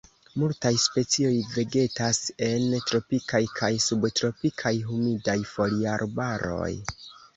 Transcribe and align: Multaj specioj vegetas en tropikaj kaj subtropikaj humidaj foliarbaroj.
Multaj 0.43 0.69
specioj 0.83 1.33
vegetas 1.57 2.21
en 2.47 2.65
tropikaj 2.91 3.41
kaj 3.61 3.71
subtropikaj 3.89 4.73
humidaj 4.89 5.37
foliarbaroj. 5.55 6.73